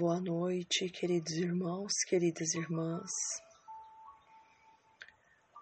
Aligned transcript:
Boa 0.00 0.18
noite, 0.18 0.88
queridos 0.88 1.34
irmãos, 1.34 1.92
queridas 2.08 2.54
irmãs. 2.54 3.10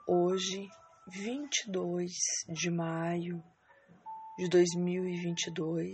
Hoje, 0.06 0.70
22 1.08 2.12
de 2.46 2.70
maio 2.70 3.42
de 4.38 4.48
2022, 4.48 5.90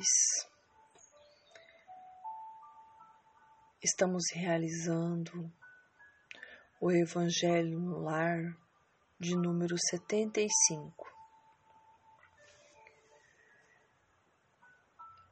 estamos 3.83 4.25
realizando 4.35 5.51
o 6.79 6.93
Evangelho 6.93 7.81
no 7.81 7.99
Lar 8.03 8.55
de 9.19 9.35
número 9.37 9.75
75. 9.89 11.11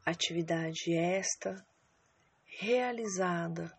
Atividade 0.07 0.95
esta 0.97 1.55
realizada 2.59 3.77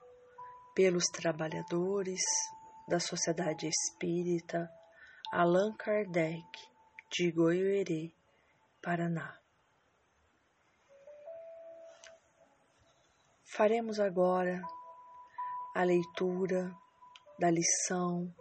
pelos 0.75 1.05
trabalhadores 1.05 2.21
da 2.87 2.99
Sociedade 2.99 3.67
Espírita 3.67 4.69
Allan 5.31 5.73
Kardec 5.77 6.43
de 7.11 7.31
Goiôerê, 7.31 8.13
Paraná. 8.81 9.39
Faremos 13.45 13.99
agora 13.99 14.61
a 15.75 15.83
leitura 15.83 16.71
da 17.39 17.49
lição 17.49 18.33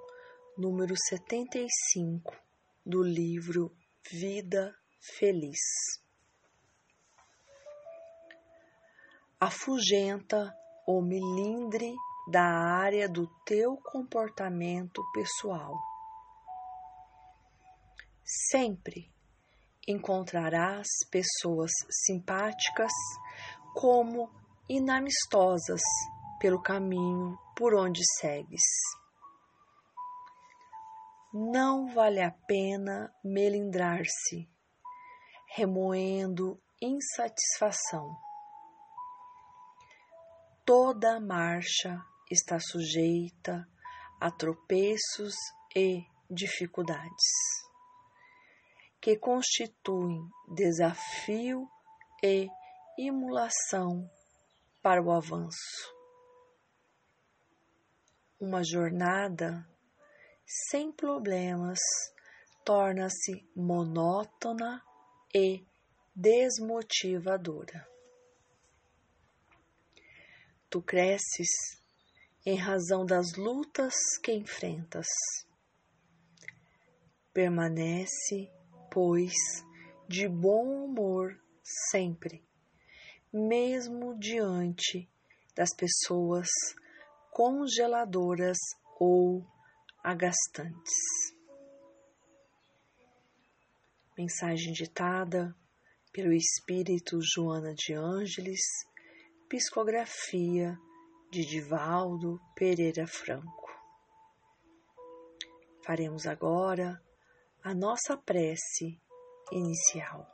número 0.56 0.94
75 0.96 2.34
do 2.84 3.02
livro 3.02 3.74
Vida 4.10 4.74
Feliz. 5.00 5.60
Afugenta 9.42 10.56
o 10.86 11.02
milindre 11.02 11.96
da 12.30 12.44
área 12.44 13.08
do 13.08 13.26
teu 13.44 13.76
comportamento 13.76 15.02
pessoal. 15.12 15.74
Sempre 18.24 19.12
encontrarás 19.88 20.86
pessoas 21.10 21.72
simpáticas 22.06 22.92
como 23.74 24.30
inamistosas 24.68 25.82
pelo 26.38 26.62
caminho 26.62 27.36
por 27.56 27.74
onde 27.74 28.00
segues. 28.20 28.62
Não 31.34 31.92
vale 31.92 32.22
a 32.22 32.30
pena 32.30 33.12
melindrar-se, 33.24 34.48
remoendo 35.56 36.62
insatisfação 36.80 38.16
toda 40.64 41.20
marcha 41.20 42.00
está 42.30 42.58
sujeita 42.60 43.68
a 44.20 44.30
tropeços 44.30 45.34
e 45.74 46.04
dificuldades, 46.30 47.26
que 49.00 49.16
constituem 49.16 50.20
desafio 50.54 51.68
e 52.22 52.48
imulação 52.96 54.08
para 54.80 55.02
o 55.02 55.10
avanço. 55.10 55.92
Uma 58.40 58.62
jornada 58.64 59.68
sem 60.46 60.92
problemas 60.92 61.78
torna-se 62.64 63.48
monótona 63.56 64.82
e 65.34 65.64
desmotivadora 66.14 67.91
tu 70.72 70.80
cresces 70.80 71.82
em 72.46 72.56
razão 72.56 73.04
das 73.04 73.34
lutas 73.36 73.92
que 74.22 74.32
enfrentas. 74.32 75.06
Permanece, 77.30 78.50
pois, 78.90 79.34
de 80.08 80.26
bom 80.26 80.86
humor 80.86 81.38
sempre, 81.92 82.42
mesmo 83.30 84.18
diante 84.18 85.06
das 85.54 85.68
pessoas 85.76 86.48
congeladoras 87.30 88.56
ou 88.98 89.46
agastantes. 90.02 90.94
Mensagem 94.16 94.72
ditada 94.72 95.54
pelo 96.12 96.32
Espírito 96.32 97.18
Joana 97.20 97.74
de 97.74 97.92
Ângeles 97.92 98.60
Psicografia 99.52 100.80
de 101.30 101.44
Divaldo 101.44 102.40
Pereira 102.54 103.06
Franco. 103.06 103.68
Faremos 105.84 106.26
agora 106.26 106.98
a 107.62 107.74
nossa 107.74 108.16
prece 108.16 108.98
inicial. 109.52 110.26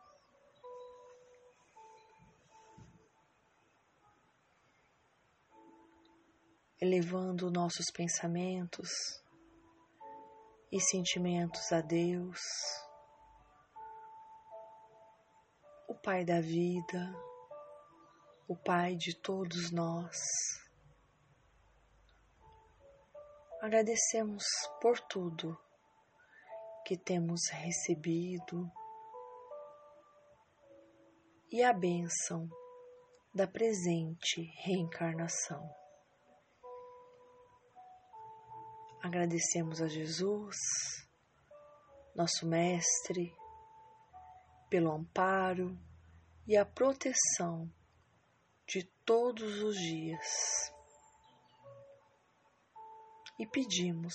Elevando 6.80 7.50
nossos 7.50 7.86
pensamentos 7.92 8.88
e 10.70 10.80
sentimentos 10.80 11.72
a 11.72 11.80
Deus, 11.80 12.38
o 15.88 15.94
Pai 15.96 16.24
da 16.24 16.40
vida, 16.40 17.27
o 18.48 18.56
Pai 18.56 18.97
de 18.97 19.14
todos 19.14 19.70
nós. 19.70 20.16
Agradecemos 23.60 24.42
por 24.81 24.98
tudo 25.00 25.54
que 26.87 26.97
temos 26.97 27.41
recebido 27.50 28.72
e 31.53 31.62
a 31.62 31.75
bênção 31.75 32.48
da 33.34 33.47
presente 33.47 34.50
reencarnação. 34.62 35.69
Agradecemos 39.03 39.82
a 39.82 39.88
Jesus, 39.88 40.56
nosso 42.14 42.47
Mestre, 42.47 43.31
pelo 44.70 44.91
amparo 44.91 45.78
e 46.47 46.56
a 46.56 46.64
proteção 46.64 47.70
de 48.68 48.84
todos 49.04 49.62
os 49.62 49.76
dias. 49.76 50.26
E 53.38 53.46
pedimos 53.46 54.14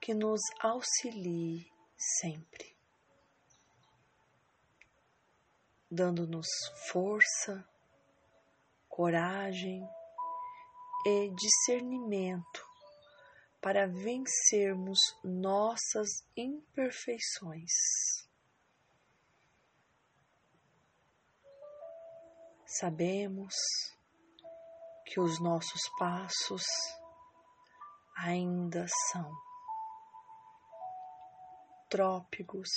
que 0.00 0.14
nos 0.14 0.40
auxilie 0.60 1.70
sempre, 1.96 2.76
dando-nos 5.90 6.48
força, 6.90 7.68
coragem 8.88 9.86
e 11.06 11.30
discernimento 11.36 12.66
para 13.60 13.86
vencermos 13.86 14.98
nossas 15.22 16.08
imperfeições. 16.36 18.27
Sabemos 22.70 23.54
que 25.06 25.18
os 25.18 25.40
nossos 25.40 25.80
passos 25.98 26.62
ainda 28.14 28.84
são 29.10 29.32
trópicos 31.88 32.68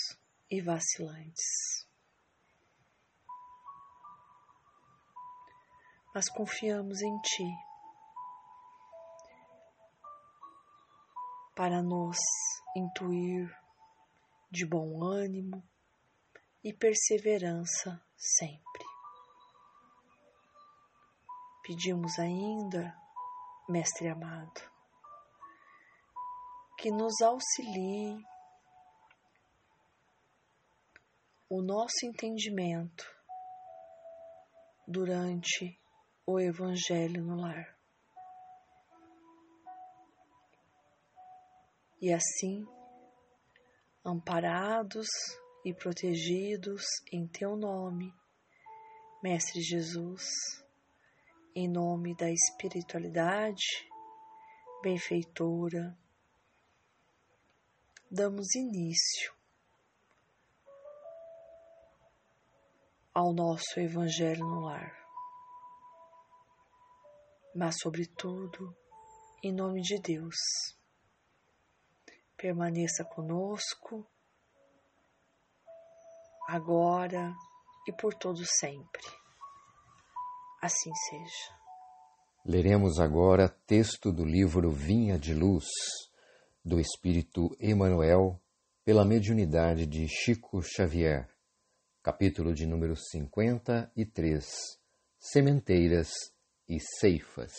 e 0.50 0.62
vacilantes. 0.62 1.44
Mas 6.16 6.30
confiamos 6.30 7.02
em 7.02 7.20
Ti 7.20 7.52
para 11.54 11.84
nos 11.84 12.18
intuir 12.78 13.54
de 14.50 14.66
bom 14.66 15.04
ânimo 15.04 15.62
e 16.64 16.74
perseverança 16.74 18.02
sempre. 18.16 18.81
Pedimos 21.72 22.20
ainda, 22.20 22.94
Mestre 23.70 24.10
amado, 24.10 24.62
que 26.78 26.92
nos 26.92 27.22
auxilie 27.22 28.22
o 31.50 31.62
nosso 31.62 32.06
entendimento 32.06 33.06
durante 34.86 35.80
o 36.28 36.42
Evangelho 36.42 37.24
no 37.24 37.40
lar. 37.40 37.80
E 42.02 42.12
assim, 42.12 42.68
amparados 44.04 45.08
e 45.64 45.74
protegidos 45.74 46.84
em 47.14 47.26
Teu 47.30 47.56
nome, 47.56 48.14
Mestre 49.24 49.62
Jesus, 49.62 50.22
em 51.54 51.68
nome 51.68 52.16
da 52.16 52.32
espiritualidade 52.32 53.90
benfeitora, 54.82 55.98
damos 58.10 58.56
início 58.56 59.36
ao 63.14 63.34
nosso 63.34 63.80
Evangelho 63.80 64.46
no 64.46 64.62
lar. 64.62 64.98
Mas, 67.54 67.76
sobretudo, 67.82 68.76
em 69.44 69.52
nome 69.54 69.82
de 69.82 70.00
Deus, 70.00 70.36
permaneça 72.38 73.04
conosco, 73.04 74.08
agora 76.48 77.36
e 77.86 77.92
por 77.92 78.14
todo 78.14 78.42
sempre. 78.46 79.21
Assim 80.62 80.94
seja. 81.10 81.56
Leremos 82.46 83.00
agora 83.00 83.50
texto 83.50 84.12
do 84.12 84.24
livro 84.24 84.70
Vinha 84.70 85.18
de 85.18 85.34
Luz, 85.34 85.66
do 86.64 86.80
Espírito 86.80 87.50
Emmanuel, 87.60 88.40
pela 88.86 89.04
mediunidade 89.04 89.88
de 89.88 90.08
Chico 90.08 90.62
Xavier, 90.62 91.28
capítulo 92.04 92.54
de 92.54 92.68
número 92.68 92.96
53, 92.96 94.46
Sementeiras 95.18 96.12
e 96.70 96.80
Ceifas. 96.80 97.54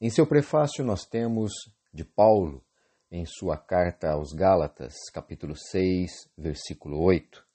Em 0.00 0.08
seu 0.08 0.26
prefácio 0.26 0.82
nós 0.82 1.04
temos 1.04 1.52
de 1.92 2.06
Paulo, 2.06 2.64
em 3.10 3.26
sua 3.26 3.58
carta 3.58 4.12
aos 4.12 4.32
Gálatas, 4.32 4.94
capítulo 5.12 5.54
6, 5.54 6.10
versículo 6.38 7.02
8, 7.02 7.46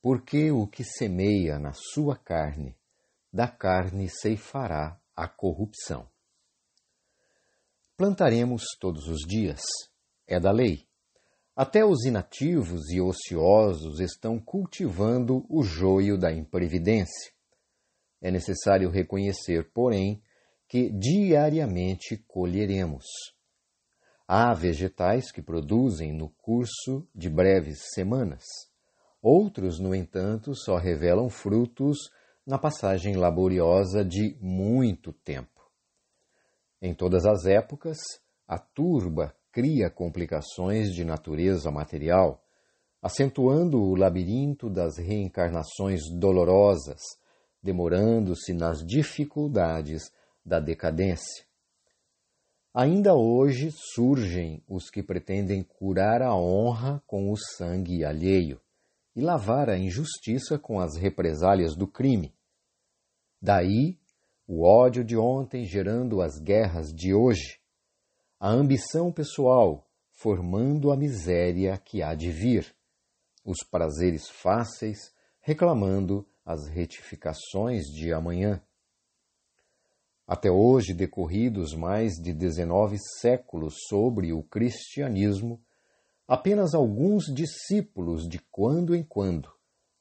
Porque 0.00 0.52
o 0.52 0.64
que 0.68 0.84
semeia 0.84 1.58
na 1.58 1.72
sua 1.72 2.16
carne, 2.16 2.78
da 3.32 3.48
carne 3.48 4.08
ceifará 4.08 5.00
a 5.14 5.28
corrupção. 5.28 6.08
Plantaremos 7.96 8.64
todos 8.80 9.08
os 9.08 9.20
dias, 9.20 9.60
é 10.26 10.40
da 10.40 10.50
lei. 10.50 10.86
Até 11.54 11.84
os 11.84 12.04
inativos 12.06 12.90
e 12.90 13.00
ociosos 13.00 14.00
estão 14.00 14.38
cultivando 14.38 15.44
o 15.48 15.62
joio 15.62 16.16
da 16.16 16.32
imprevidência. 16.32 17.32
É 18.20 18.30
necessário 18.30 18.88
reconhecer, 18.88 19.70
porém, 19.72 20.22
que 20.66 20.90
diariamente 20.90 22.16
colheremos. 22.26 23.04
Há 24.26 24.54
vegetais 24.54 25.30
que 25.30 25.42
produzem 25.42 26.12
no 26.12 26.30
curso 26.30 27.06
de 27.14 27.28
breves 27.28 27.80
semanas. 27.92 28.44
Outros, 29.20 29.78
no 29.78 29.94
entanto, 29.94 30.54
só 30.54 30.76
revelam 30.76 31.28
frutos 31.28 32.10
na 32.50 32.58
passagem 32.58 33.14
laboriosa 33.14 34.04
de 34.04 34.36
muito 34.40 35.12
tempo. 35.12 35.70
Em 36.82 36.92
todas 36.92 37.24
as 37.24 37.46
épocas, 37.46 37.98
a 38.44 38.58
turba 38.58 39.32
cria 39.52 39.88
complicações 39.88 40.92
de 40.92 41.04
natureza 41.04 41.70
material, 41.70 42.42
acentuando 43.00 43.80
o 43.80 43.94
labirinto 43.94 44.68
das 44.68 44.98
reencarnações 44.98 46.00
dolorosas, 46.18 47.00
demorando-se 47.62 48.52
nas 48.52 48.84
dificuldades 48.84 50.10
da 50.44 50.58
decadência. 50.58 51.44
Ainda 52.74 53.14
hoje 53.14 53.70
surgem 53.94 54.60
os 54.66 54.90
que 54.90 55.04
pretendem 55.04 55.62
curar 55.62 56.20
a 56.20 56.34
honra 56.34 57.00
com 57.06 57.30
o 57.30 57.36
sangue 57.36 58.04
alheio 58.04 58.60
e 59.14 59.20
lavar 59.20 59.70
a 59.70 59.78
injustiça 59.78 60.58
com 60.58 60.80
as 60.80 60.96
represálias 60.96 61.76
do 61.76 61.86
crime, 61.86 62.34
Daí 63.40 63.98
o 64.46 64.62
ódio 64.62 65.02
de 65.02 65.16
ontem 65.16 65.64
gerando 65.64 66.20
as 66.20 66.38
guerras 66.38 66.92
de 66.92 67.14
hoje, 67.14 67.58
a 68.38 68.50
ambição 68.50 69.10
pessoal 69.10 69.88
formando 70.10 70.92
a 70.92 70.96
miséria 70.96 71.78
que 71.78 72.02
há 72.02 72.14
de 72.14 72.30
vir, 72.30 72.74
os 73.44 73.58
prazeres 73.62 74.28
fáceis 74.28 75.14
reclamando 75.40 76.28
as 76.44 76.68
retificações 76.68 77.84
de 77.86 78.12
amanhã. 78.12 78.62
Até 80.26 80.50
hoje, 80.50 80.92
decorridos 80.92 81.74
mais 81.74 82.14
de 82.14 82.34
19 82.34 82.96
séculos 83.20 83.74
sobre 83.88 84.32
o 84.32 84.42
cristianismo, 84.42 85.62
apenas 86.28 86.74
alguns 86.74 87.24
discípulos 87.34 88.28
de 88.28 88.38
quando 88.50 88.94
em 88.94 89.02
quando 89.02 89.50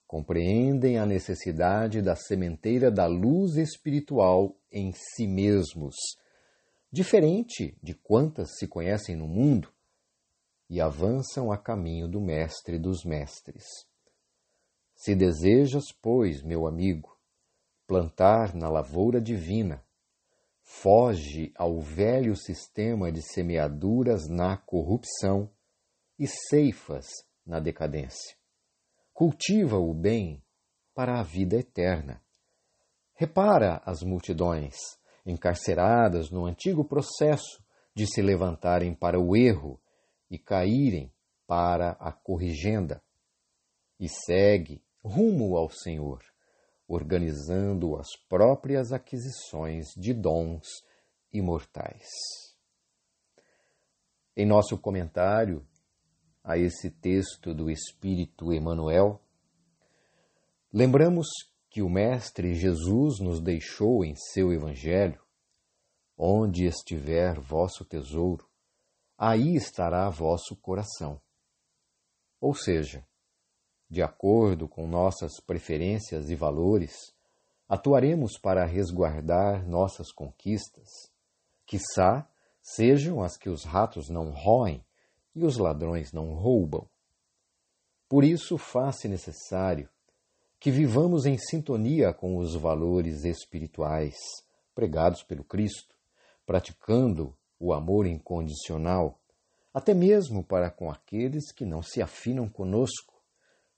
compreendem 0.09 0.97
a 0.97 1.05
necessidade 1.05 2.01
da 2.01 2.15
sementeira 2.15 2.89
da 2.89 3.05
luz 3.05 3.57
espiritual 3.57 4.55
em 4.71 4.91
si 4.91 5.27
mesmos, 5.27 5.93
diferente 6.91 7.77
de 7.79 7.93
quantas 7.93 8.57
se 8.57 8.67
conhecem 8.67 9.15
no 9.15 9.27
mundo, 9.27 9.71
e 10.67 10.81
avançam 10.81 11.51
a 11.51 11.59
caminho 11.59 12.07
do 12.07 12.19
Mestre 12.19 12.79
dos 12.79 13.05
Mestres. 13.05 13.65
Se 14.95 15.13
desejas, 15.13 15.91
pois, 16.01 16.41
meu 16.41 16.65
amigo, 16.65 17.15
plantar 17.85 18.55
na 18.55 18.67
lavoura 18.67 19.21
divina, 19.21 19.83
foge 20.63 21.53
ao 21.55 21.79
velho 21.79 22.35
sistema 22.35 23.11
de 23.11 23.21
semeaduras 23.21 24.27
na 24.27 24.57
corrupção 24.57 25.51
e 26.17 26.25
ceifas 26.25 27.05
na 27.45 27.59
decadência 27.59 28.38
cultiva 29.19 29.77
o 29.77 29.93
bem 29.93 30.41
para 30.95 31.19
a 31.19 31.23
vida 31.23 31.57
eterna. 31.57 32.23
Repara 33.13 33.81
as 33.85 34.01
multidões 34.01 34.77
encarceradas 35.25 36.31
no 36.31 36.45
antigo 36.45 36.85
processo 36.85 37.61
de 37.93 38.07
se 38.07 38.21
levantarem 38.21 38.95
para 38.95 39.19
o 39.19 39.35
erro 39.35 39.77
e 40.31 40.39
caírem 40.39 41.13
para 41.45 41.97
a 41.99 42.13
corrigenda. 42.13 43.03
E 43.99 44.07
segue 44.07 44.81
rumo 45.03 45.57
ao 45.57 45.69
Senhor, 45.69 46.23
organizando 46.87 47.97
as 47.97 48.07
próprias 48.29 48.93
aquisições 48.93 49.87
de 49.97 50.13
dons 50.13 50.65
imortais. 51.33 52.07
Em 54.33 54.45
nosso 54.45 54.77
comentário 54.77 55.67
a 56.43 56.57
esse 56.57 56.89
texto 56.89 57.53
do 57.53 57.69
Espírito 57.69 58.53
Emmanuel, 58.53 59.21
lembramos 60.71 61.27
que 61.69 61.81
o 61.81 61.89
Mestre 61.89 62.55
Jesus 62.55 63.19
nos 63.19 63.39
deixou 63.39 64.03
em 64.03 64.15
seu 64.15 64.51
Evangelho: 64.51 65.21
onde 66.17 66.65
estiver 66.65 67.39
vosso 67.39 67.85
tesouro, 67.85 68.47
aí 69.17 69.55
estará 69.55 70.09
vosso 70.09 70.55
coração. 70.55 71.21
Ou 72.41 72.53
seja, 72.53 73.05
de 73.89 74.01
acordo 74.01 74.67
com 74.67 74.87
nossas 74.87 75.39
preferências 75.39 76.29
e 76.29 76.35
valores, 76.35 77.13
atuaremos 77.67 78.37
para 78.37 78.65
resguardar 78.65 79.67
nossas 79.67 80.11
conquistas, 80.11 80.87
quiçá 81.65 82.27
sejam 82.61 83.21
as 83.21 83.37
que 83.37 83.49
os 83.49 83.63
ratos 83.63 84.09
não 84.09 84.31
roem 84.31 84.85
e 85.35 85.43
os 85.43 85.57
ladrões 85.57 86.11
não 86.11 86.33
roubam. 86.33 86.87
Por 88.07 88.23
isso, 88.23 88.57
faz-se 88.57 89.07
necessário 89.07 89.89
que 90.59 90.71
vivamos 90.71 91.25
em 91.25 91.37
sintonia 91.37 92.13
com 92.13 92.37
os 92.37 92.55
valores 92.55 93.23
espirituais 93.23 94.15
pregados 94.75 95.23
pelo 95.23 95.43
Cristo, 95.43 95.95
praticando 96.45 97.35
o 97.59 97.73
amor 97.73 98.05
incondicional, 98.05 99.19
até 99.73 99.93
mesmo 99.93 100.43
para 100.43 100.71
com 100.71 100.89
aqueles 100.89 101.51
que 101.51 101.65
não 101.65 101.81
se 101.81 102.01
afinam 102.01 102.49
conosco, 102.49 103.21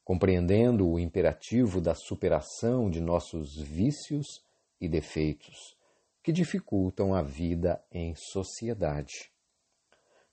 compreendendo 0.03 0.87
o 0.87 0.99
imperativo 0.99 1.81
da 1.81 1.93
superação 1.93 2.89
de 2.89 3.01
nossos 3.01 3.57
vícios 3.57 4.27
e 4.79 4.87
defeitos, 4.87 5.75
que 6.23 6.31
dificultam 6.31 7.13
a 7.13 7.21
vida 7.21 7.83
em 7.91 8.13
sociedade. 8.15 9.30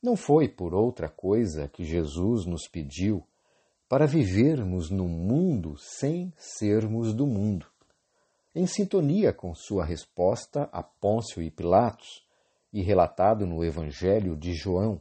Não 0.00 0.16
foi 0.16 0.48
por 0.48 0.74
outra 0.74 1.08
coisa 1.08 1.66
que 1.66 1.84
Jesus 1.84 2.46
nos 2.46 2.68
pediu 2.68 3.26
para 3.88 4.06
vivermos 4.06 4.90
no 4.90 5.08
mundo 5.08 5.76
sem 5.78 6.32
sermos 6.36 7.12
do 7.12 7.26
mundo. 7.26 7.66
Em 8.54 8.66
sintonia 8.66 9.32
com 9.32 9.54
sua 9.54 9.84
resposta 9.84 10.68
a 10.72 10.82
Pôncio 10.82 11.42
e 11.42 11.50
Pilatos, 11.50 12.26
e 12.72 12.82
relatado 12.82 13.46
no 13.46 13.64
Evangelho 13.64 14.36
de 14.36 14.52
João: 14.52 15.00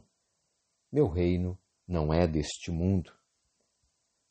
Meu 0.90 1.06
reino 1.06 1.56
não 1.86 2.12
é 2.12 2.26
deste 2.26 2.70
mundo. 2.70 3.12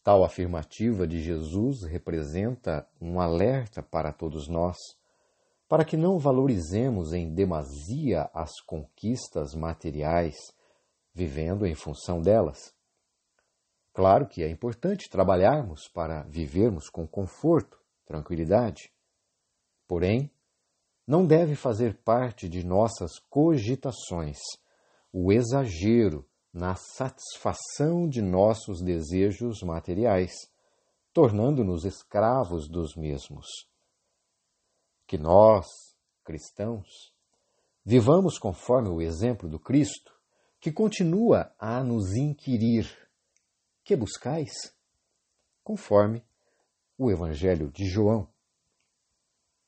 Tal 0.04 0.24
afirmativa 0.24 1.08
de 1.08 1.22
Jesus 1.22 1.84
representa 1.84 2.88
um 3.00 3.20
alerta 3.20 3.84
para 3.84 4.12
todos 4.12 4.48
nós, 4.48 4.76
para 5.68 5.86
que 5.86 5.98
não 5.98 6.18
valorizemos 6.18 7.14
em 7.14 7.34
demasia 7.34 8.30
as 8.34 8.60
conquistas 8.62 9.54
materiais 9.54 10.36
vivendo 11.18 11.66
em 11.66 11.74
função 11.74 12.22
delas. 12.22 12.72
Claro 13.92 14.28
que 14.28 14.44
é 14.44 14.50
importante 14.52 15.10
trabalharmos 15.10 15.88
para 15.88 16.22
vivermos 16.26 16.92
com 16.92 17.08
conforto, 17.08 17.82
tranquilidade. 18.06 18.94
Porém, 19.88 20.30
não 21.08 21.26
deve 21.26 21.56
fazer 21.56 21.98
parte 22.04 22.48
de 22.48 22.64
nossas 22.64 23.18
cogitações 23.18 24.38
o 25.12 25.32
exagero 25.32 26.24
na 26.54 26.76
satisfação 26.76 28.08
de 28.08 28.22
nossos 28.22 28.84
desejos 28.84 29.64
materiais, 29.64 30.34
tornando-nos 31.12 31.84
escravos 31.84 32.70
dos 32.70 32.96
mesmos. 32.96 33.48
Que 35.08 35.18
nós, 35.18 35.66
cristãos, 36.24 37.12
vivamos 37.84 38.38
conforme 38.38 38.90
o 38.90 39.02
exemplo 39.02 39.50
do 39.50 39.60
Cristo, 39.60 40.17
que 40.60 40.72
continua 40.72 41.54
a 41.60 41.84
nos 41.84 42.16
inquirir: 42.16 42.92
que 43.84 43.96
buscais? 43.96 44.76
Conforme 45.64 46.24
o 46.98 47.12
Evangelho 47.12 47.70
de 47.72 47.86
João. 47.86 48.28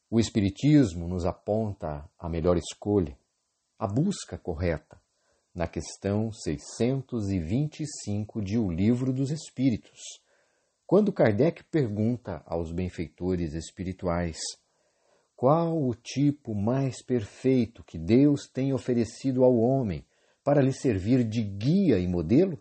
O 0.10 0.20
Espiritismo 0.20 1.08
nos 1.08 1.24
aponta 1.26 2.10
a 2.18 2.28
melhor 2.28 2.58
escolha, 2.58 3.16
a 3.78 3.86
busca 3.86 4.36
correta, 4.38 5.00
na 5.54 5.68
questão 5.68 6.32
625 6.32 8.42
de 8.42 8.58
O 8.58 8.72
Livro 8.72 9.14
dos 9.14 9.30
Espíritos, 9.30 10.00
quando 10.88 11.14
Kardec 11.14 11.64
pergunta 11.66 12.42
aos 12.48 12.72
benfeitores 12.72 13.54
espirituais 13.54 14.40
qual 15.36 15.80
o 15.82 15.94
tipo 15.94 16.56
mais 16.56 17.04
perfeito 17.04 17.84
que 17.84 18.00
Deus 18.00 18.50
tem 18.52 18.74
oferecido 18.74 19.44
ao 19.44 19.56
homem 19.56 20.04
para 20.50 20.64
lhe 20.64 20.74
servir 20.74 21.24
de 21.24 21.44
guia 21.44 22.00
e 22.00 22.08
modelo? 22.08 22.60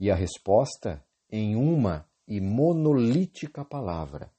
E 0.00 0.10
a 0.10 0.14
resposta 0.14 1.04
em 1.28 1.54
uma 1.54 2.08
e 2.26 2.40
monolítica 2.40 3.62
palavra: 3.62 4.32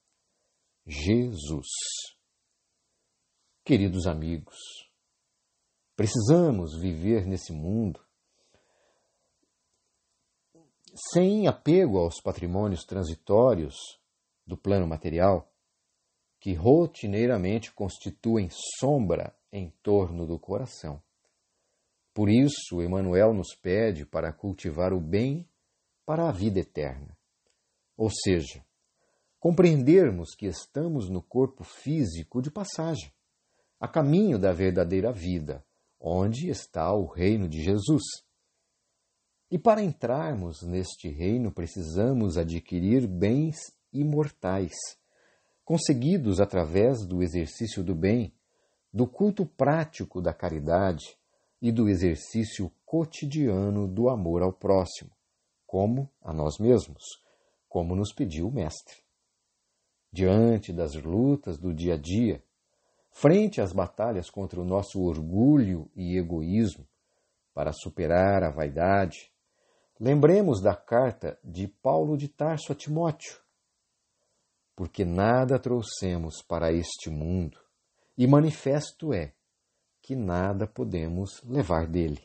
Jesus. 0.84 1.68
Queridos 3.64 4.08
amigos, 4.08 4.56
Precisamos 5.94 6.76
viver 6.80 7.24
nesse 7.24 7.52
mundo 7.52 8.04
sem 11.12 11.46
apego 11.46 11.98
aos 11.98 12.20
patrimônios 12.20 12.84
transitórios 12.84 13.76
do 14.44 14.56
plano 14.56 14.88
material, 14.88 15.48
que 16.40 16.54
rotineiramente 16.54 17.72
constituem 17.72 18.48
sombra 18.50 19.32
em 19.52 19.70
torno 19.80 20.26
do 20.26 20.36
coração. 20.36 21.00
Por 22.14 22.30
isso, 22.30 22.80
Emmanuel 22.80 23.34
nos 23.34 23.56
pede 23.56 24.06
para 24.06 24.32
cultivar 24.32 24.92
o 24.92 25.00
bem 25.00 25.48
para 26.06 26.28
a 26.28 26.30
vida 26.32 26.60
eterna. 26.60 27.18
Ou 27.96 28.08
seja, 28.08 28.64
compreendermos 29.40 30.32
que 30.36 30.46
estamos 30.46 31.10
no 31.10 31.20
corpo 31.20 31.64
físico 31.64 32.40
de 32.40 32.52
passagem, 32.52 33.12
a 33.80 33.88
caminho 33.88 34.38
da 34.38 34.52
verdadeira 34.52 35.12
vida, 35.12 35.64
onde 35.98 36.48
está 36.48 36.94
o 36.94 37.04
reino 37.04 37.48
de 37.48 37.60
Jesus. 37.60 38.04
E 39.50 39.58
para 39.58 39.82
entrarmos 39.82 40.62
neste 40.62 41.08
reino 41.08 41.50
precisamos 41.50 42.38
adquirir 42.38 43.08
bens 43.08 43.56
imortais, 43.92 44.74
conseguidos 45.64 46.40
através 46.40 47.04
do 47.04 47.24
exercício 47.24 47.82
do 47.82 47.94
bem, 47.94 48.32
do 48.92 49.04
culto 49.04 49.44
prático 49.44 50.22
da 50.22 50.32
caridade 50.32 51.18
e 51.64 51.72
do 51.72 51.88
exercício 51.88 52.70
cotidiano 52.84 53.88
do 53.88 54.10
amor 54.10 54.42
ao 54.42 54.52
próximo, 54.52 55.10
como 55.66 56.10
a 56.20 56.30
nós 56.30 56.58
mesmos, 56.58 57.02
como 57.70 57.96
nos 57.96 58.12
pediu 58.12 58.48
o 58.48 58.52
Mestre. 58.52 58.96
Diante 60.12 60.74
das 60.74 60.94
lutas 60.94 61.56
do 61.58 61.72
dia 61.72 61.94
a 61.94 61.96
dia, 61.96 62.44
frente 63.10 63.62
às 63.62 63.72
batalhas 63.72 64.28
contra 64.28 64.60
o 64.60 64.64
nosso 64.64 65.00
orgulho 65.00 65.90
e 65.96 66.18
egoísmo, 66.18 66.86
para 67.54 67.72
superar 67.72 68.42
a 68.42 68.50
vaidade, 68.50 69.32
lembremos 69.98 70.60
da 70.60 70.76
carta 70.76 71.38
de 71.42 71.66
Paulo 71.66 72.18
de 72.18 72.28
Tarso 72.28 72.72
a 72.72 72.74
Timóteo. 72.74 73.40
Porque 74.76 75.02
nada 75.02 75.58
trouxemos 75.58 76.42
para 76.42 76.70
este 76.74 77.08
mundo, 77.08 77.58
e 78.18 78.26
manifesto 78.26 79.14
é 79.14 79.32
que 80.04 80.14
nada 80.14 80.66
podemos 80.66 81.42
levar 81.42 81.86
dele. 81.86 82.22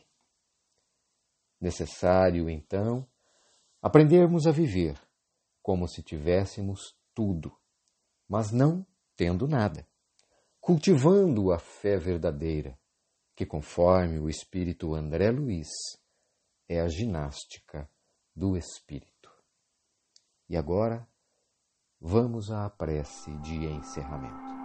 Necessário, 1.60 2.48
então, 2.48 3.08
aprendermos 3.82 4.46
a 4.46 4.52
viver 4.52 5.00
como 5.62 5.88
se 5.88 6.02
tivéssemos 6.02 6.96
tudo, 7.14 7.52
mas 8.28 8.52
não 8.52 8.86
tendo 9.16 9.48
nada 9.48 9.86
cultivando 10.60 11.50
a 11.52 11.58
fé 11.58 11.96
verdadeira, 11.96 12.78
que, 13.34 13.46
conforme 13.46 14.18
o 14.18 14.28
espírito 14.28 14.94
André 14.94 15.30
Luiz, 15.30 15.68
é 16.68 16.80
a 16.80 16.88
ginástica 16.88 17.90
do 18.36 18.56
espírito. 18.56 19.30
E 20.48 20.56
agora, 20.56 21.08
vamos 21.98 22.50
à 22.50 22.68
prece 22.68 23.34
de 23.38 23.64
encerramento. 23.66 24.59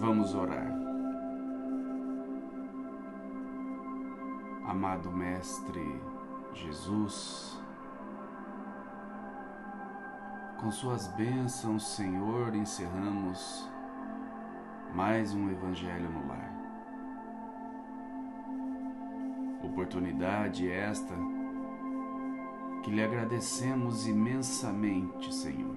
Vamos 0.00 0.34
orar. 0.34 0.80
amado 4.64 5.10
Mestre 5.12 5.84
Jesus, 6.54 7.60
com 10.58 10.70
Suas 10.70 11.06
bênçãos, 11.08 11.86
Senhor, 11.96 12.54
encerramos 12.54 13.68
mais 14.94 15.34
um 15.34 15.50
Evangelho 15.50 16.08
no 16.08 16.26
Lar. 16.26 16.50
Oportunidade 19.62 20.70
esta 20.70 21.14
que 22.82 22.90
lhe 22.90 23.02
agradecemos 23.02 24.06
imensamente, 24.06 25.34
Senhor, 25.34 25.76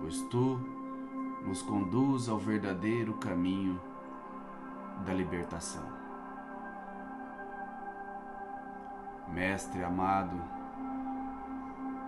pois 0.00 0.22
Tu 0.30 0.79
nos 1.46 1.62
conduz 1.62 2.28
ao 2.28 2.38
verdadeiro 2.38 3.14
caminho 3.14 3.80
da 5.04 5.12
libertação. 5.12 5.84
Mestre 9.28 9.82
amado, 9.82 10.36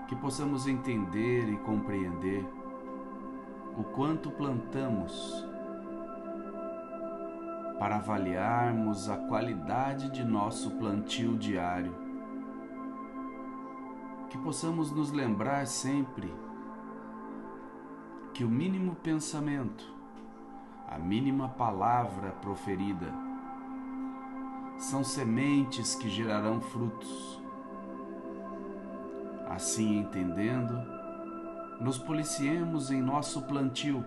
que 0.08 0.16
possamos 0.16 0.66
entender 0.66 1.48
e 1.48 1.56
compreender 1.58 2.44
o 3.76 3.84
quanto 3.84 4.30
plantamos 4.30 5.46
para 7.78 7.96
avaliarmos 7.96 9.08
a 9.08 9.16
qualidade 9.16 10.10
de 10.10 10.22
nosso 10.24 10.70
plantio 10.72 11.36
diário. 11.36 11.94
Que 14.28 14.38
possamos 14.38 14.90
nos 14.90 15.10
lembrar 15.10 15.66
sempre 15.66 16.32
que 18.32 18.44
o 18.44 18.48
mínimo 18.48 18.94
pensamento, 18.96 19.84
a 20.88 20.98
mínima 20.98 21.48
palavra 21.48 22.30
proferida, 22.40 23.12
são 24.78 25.04
sementes 25.04 25.94
que 25.94 26.08
gerarão 26.08 26.60
frutos. 26.60 27.40
Assim 29.48 29.98
entendendo, 29.98 30.74
nos 31.78 31.98
policiemos 31.98 32.90
em 32.90 33.02
nosso 33.02 33.42
plantio, 33.42 34.04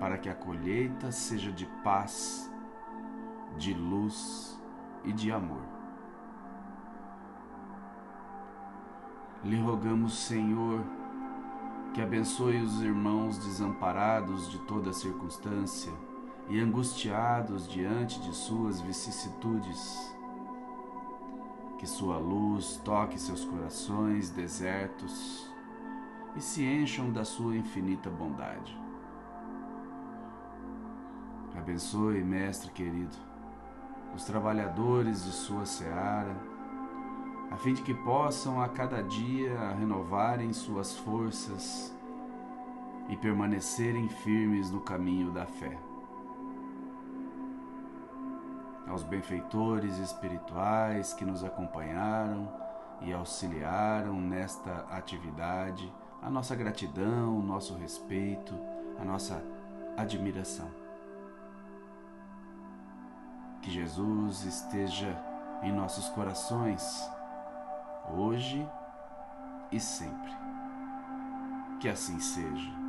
para 0.00 0.16
que 0.16 0.30
a 0.30 0.34
colheita 0.34 1.12
seja 1.12 1.52
de 1.52 1.66
paz, 1.84 2.50
de 3.58 3.74
luz 3.74 4.58
e 5.04 5.12
de 5.12 5.30
amor. 5.30 5.62
Lhe 9.44 9.60
rogamos, 9.60 10.26
Senhor, 10.26 10.84
que 11.94 12.00
abençoe 12.00 12.60
os 12.60 12.80
irmãos 12.82 13.38
desamparados 13.38 14.50
de 14.50 14.58
toda 14.60 14.92
circunstância 14.92 15.92
e 16.48 16.60
angustiados 16.60 17.68
diante 17.68 18.20
de 18.20 18.34
suas 18.34 18.80
vicissitudes. 18.80 20.14
Que 21.78 21.86
sua 21.86 22.18
luz 22.18 22.80
toque 22.84 23.18
seus 23.18 23.44
corações 23.44 24.30
desertos 24.30 25.48
e 26.36 26.40
se 26.40 26.64
encham 26.64 27.10
da 27.10 27.24
sua 27.24 27.56
infinita 27.56 28.10
bondade. 28.10 28.76
Abençoe, 31.56 32.22
Mestre 32.22 32.70
querido, 32.70 33.16
os 34.14 34.24
trabalhadores 34.24 35.24
de 35.24 35.32
sua 35.32 35.66
seara, 35.66 36.36
a 37.50 37.56
fim 37.56 37.74
de 37.74 37.82
que 37.82 37.94
possam 37.94 38.60
a 38.60 38.68
cada 38.68 39.02
dia 39.02 39.70
renovarem 39.78 40.52
suas 40.52 40.96
forças 40.98 41.94
e 43.08 43.16
permanecerem 43.16 44.08
firmes 44.08 44.70
no 44.70 44.80
caminho 44.80 45.30
da 45.30 45.46
fé. 45.46 45.78
aos 48.88 49.02
benfeitores 49.02 49.98
espirituais 49.98 51.12
que 51.12 51.24
nos 51.24 51.44
acompanharam 51.44 52.48
e 53.02 53.12
auxiliaram 53.12 54.14
nesta 54.14 54.86
atividade, 54.90 55.92
a 56.22 56.30
nossa 56.30 56.56
gratidão, 56.56 57.38
o 57.38 57.42
nosso 57.42 57.74
respeito, 57.74 58.54
a 58.98 59.04
nossa 59.04 59.42
admiração. 59.96 60.68
Que 63.62 63.70
Jesus 63.70 64.44
esteja 64.44 65.16
em 65.62 65.72
nossos 65.72 66.08
corações, 66.08 67.08
hoje 68.16 68.66
e 69.70 69.80
sempre. 69.80 70.32
Que 71.80 71.88
assim 71.88 72.18
seja. 72.18 72.87